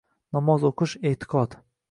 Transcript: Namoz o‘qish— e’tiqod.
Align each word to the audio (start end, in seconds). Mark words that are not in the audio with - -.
Namoz 0.37 0.65
o‘qish— 0.71 0.97
e’tiqod. 1.11 1.57